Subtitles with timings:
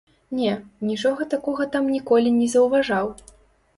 [0.37, 0.53] Не,
[0.91, 3.07] нічога такога там ніколі не заўважаў.